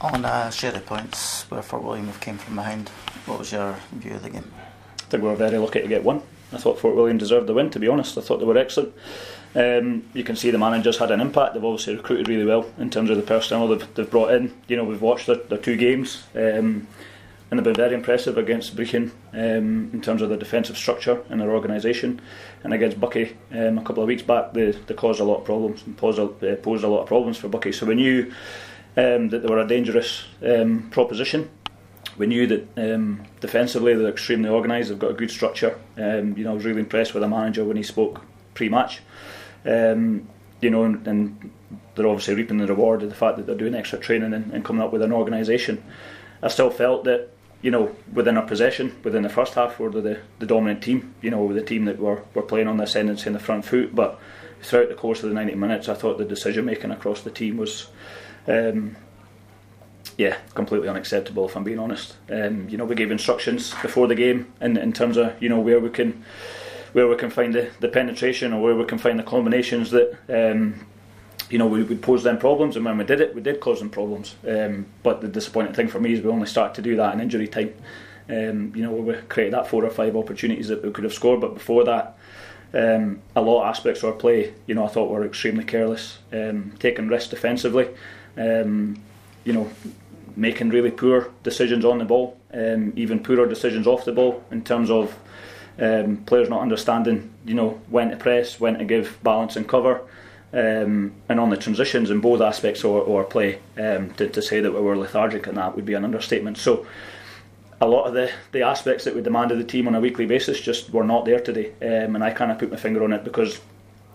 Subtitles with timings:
[0.00, 2.88] On uh, Sherry points, where Fort William came from behind,
[3.26, 4.48] what was your view of the game?
[5.00, 6.22] I think we were very lucky to get one.
[6.52, 8.16] I thought Fort William deserved the win, to be honest.
[8.16, 8.94] I thought they were excellent.
[9.56, 11.54] Um, you can see the managers had an impact.
[11.54, 14.54] They've obviously recruited really well in terms of the personnel they've, they've brought in.
[14.68, 16.22] You know, we've watched their, their two games.
[16.32, 16.86] Um,
[17.50, 21.40] and they've been very impressive against Brechin um, in terms of their defensive structure and
[21.40, 22.20] their organisation.
[22.62, 25.44] And against Buckie um, a couple of weeks back, they, they caused a lot of
[25.44, 27.74] problems and posed a, uh, posed a lot of problems for Buckie.
[27.74, 28.32] So we knew
[28.96, 31.50] um, that they were a dangerous um, proposition.
[32.16, 34.88] We knew that um, defensively they're extremely organised.
[34.88, 35.78] They've got a good structure.
[35.96, 38.20] Um, you know, I was really impressed with the manager when he spoke
[38.54, 39.00] pre-match.
[39.64, 41.50] you know, and, and,
[41.94, 44.64] they're obviously reaping the reward of the fact that they're doing extra training and, and
[44.64, 45.82] coming up with an organisation.
[46.40, 50.20] I still felt that you know, within our possession, within the first half, we're the,
[50.38, 51.14] the dominant team.
[51.20, 53.94] You know, the team that were, were playing on the ascendancy in the front foot.
[53.94, 54.18] But
[54.62, 57.56] throughout the course of the 90 minutes, I thought the decision making across the team
[57.56, 57.88] was,
[58.48, 58.96] um,
[60.16, 61.46] yeah, completely unacceptable.
[61.46, 64.92] If I'm being honest, um, you know, we gave instructions before the game in, in
[64.92, 66.24] terms of you know where we can
[66.92, 70.16] where we can find the, the penetration or where we can find the combinations that
[70.28, 70.86] um,
[71.50, 73.78] you know, we would pose them problems, and when we did it, we did cause
[73.78, 74.36] them problems.
[74.46, 77.20] Um, but the disappointing thing for me is we only started to do that in
[77.20, 77.74] injury time.
[78.28, 81.40] Um, you know, we created that four or five opportunities that we could have scored,
[81.40, 82.18] but before that,
[82.74, 86.18] um, a lot of aspects of our play, you know, I thought were extremely careless,
[86.32, 87.88] um, taking risks defensively,
[88.36, 89.00] um,
[89.44, 89.70] you know,
[90.36, 94.62] making really poor decisions on the ball, um, even poorer decisions off the ball in
[94.62, 95.18] terms of
[96.26, 100.02] players not understanding, you know, when to press, when to give balance and cover.
[100.50, 104.60] Um, and on the transitions in both aspects of our, play, um, to, to, say
[104.60, 106.56] that we were lethargic in that would be an understatement.
[106.56, 106.86] So,
[107.80, 110.26] a lot of the, the aspects that we demanded of the team on a weekly
[110.26, 113.12] basis just were not there today, um, and I kind of put my finger on
[113.12, 113.60] it because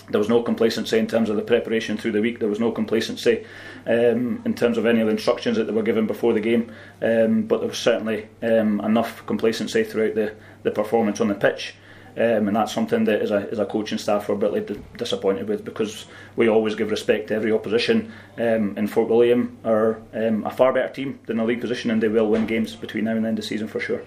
[0.09, 2.39] there was no complacency in terms of the preparation through the week.
[2.39, 3.45] There was no complacency
[3.87, 6.71] um, in terms of any of the instructions that they were given before the game,
[7.01, 11.75] um, but there was certainly um, enough complacency throughout the, the performance on the pitch.
[12.15, 14.97] Um, and that's something that as a, as a coaching staff we're a bit like
[14.97, 16.05] disappointed with because
[16.35, 20.71] we always give respect to every opposition um, and Fort William are um, a far
[20.73, 23.29] better team than the league position and they will win games between now and the
[23.29, 24.03] end of the season for sure.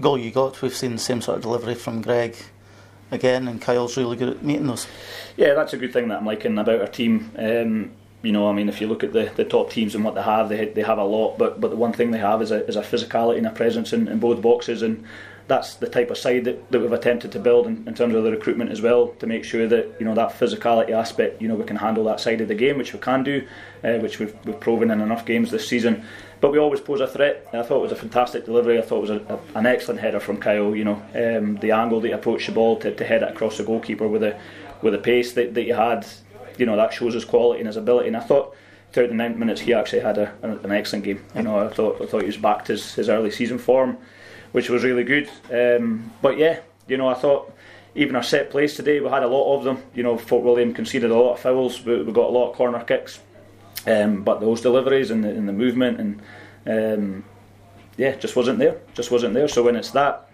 [0.00, 2.36] Goal you got, we've seen the same sort of delivery from Greg
[3.10, 4.86] again and Kyle's really good at meeting those.
[5.36, 7.32] Yeah, that's a good thing that I'm liking about our team.
[7.36, 7.90] Um,
[8.22, 10.22] you know, I mean, if you look at the, the top teams and what they
[10.22, 11.38] have, they they have a lot.
[11.38, 13.92] But but the one thing they have is a is a physicality and a presence
[13.92, 15.04] in, in both boxes, and
[15.48, 18.22] that's the type of side that, that we've attempted to build in, in, terms of
[18.22, 21.54] the recruitment as well to make sure that you know that physicality aspect you know
[21.54, 23.46] we can handle that side of the game which we can do
[23.84, 26.04] uh, which we've, we've proven in enough games this season.
[26.40, 27.46] But we always pose a threat.
[27.52, 28.76] I thought it was a fantastic delivery.
[28.76, 31.72] I thought it was a, a, an excellent header from Kyle you know um, the
[31.72, 34.38] angle that he approached the ball to, to head it across the goalkeeper with a
[34.80, 36.06] with a pace that, that he had
[36.58, 38.08] you know that shows his quality and his ability.
[38.08, 38.54] And I thought
[38.92, 41.24] throughout the 90 minutes he actually had a, an excellent game.
[41.34, 43.98] You know I thought I thought he was back to his, his early season form
[44.52, 45.28] which was really good.
[45.50, 47.52] Um, but yeah, you know, I thought
[47.94, 49.82] even our set plays today, we had a lot of them.
[49.94, 52.56] You know, Fort William conceded a lot of fouls, we, we got a lot of
[52.56, 53.20] corner kicks,
[53.86, 56.22] um, but those deliveries and the, and the movement and
[56.66, 57.24] um,
[57.96, 58.80] yeah, just wasn't there.
[58.94, 59.48] Just wasn't there.
[59.48, 60.28] So when it's that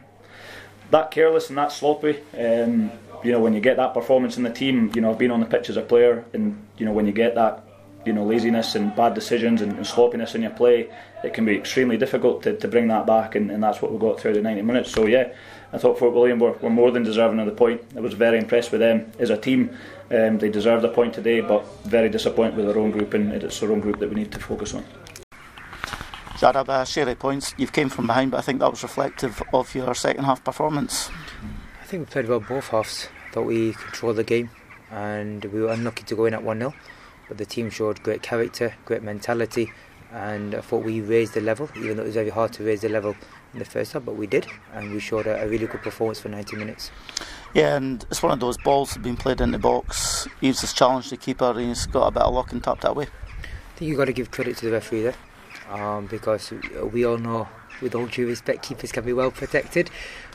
[0.91, 2.91] that careless and that sloppy, um,
[3.23, 5.41] you know, when you get that performance in the team, you know, I've been on
[5.41, 7.65] the pitch as a player, and you know, when you get that
[8.04, 10.91] you know laziness and bad decisions and, and sloppiness in your play,
[11.25, 13.98] it can be extremely difficult to, to bring that back, and, and that's what we
[13.98, 14.91] got through the 90 minutes.
[14.91, 15.32] So yeah,
[15.72, 17.82] I thought Fort William were, were more than deserving of the point.
[17.97, 19.76] I was very impressed with them as a team.
[20.10, 23.60] Um, they deserved a point today, but very disappointed with their own group, and it's
[23.60, 24.84] their own group that we need to focus on.
[26.38, 27.53] Jarab, uh, share points.
[27.59, 31.10] You've came from behind, but I think that was reflective of your second half performance.
[31.82, 33.09] I think we played well both halves.
[33.28, 34.50] I thought we controlled the game,
[34.91, 36.75] and we were unlucky to go in at 1 0
[37.28, 39.71] but the team showed great character, great mentality,
[40.12, 42.81] and I thought we raised the level, even though it was very hard to raise
[42.81, 43.15] the level
[43.53, 46.21] in the first half, but we did, and we showed a, a really good performance
[46.21, 46.91] for 90 minutes.
[47.55, 50.27] Yeah, and it's one of those balls that have been played in the box.
[50.41, 52.97] Eves has challenged the keeper, and he's got a bit of luck and tapped that
[52.97, 53.05] way.
[53.05, 55.15] I think you've got to give credit to the referee there,
[55.71, 56.53] um, because
[56.92, 57.48] we all know,
[57.83, 59.91] with all due respect, keepers can be well protected.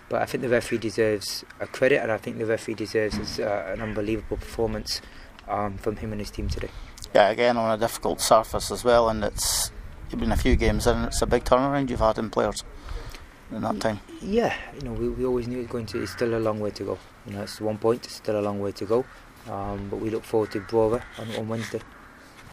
[0.09, 3.71] But I think the referee deserves a credit, and I think the referee deserves uh,
[3.73, 5.01] an unbelievable performance
[5.47, 6.69] um, from him and his team today.
[7.13, 9.71] Yeah, again on a difficult surface as well, and it's
[10.17, 12.63] been a few games and it's a big turnaround you've had in players
[13.51, 13.99] in that time.
[14.21, 16.01] Yeah, you know, we, we always knew it was going to.
[16.01, 16.99] It's still a long way to go.
[17.25, 18.05] You know, it's one point.
[18.05, 19.05] It's still a long way to go.
[19.49, 21.81] Um, but we look forward to Brora on, on Wednesday.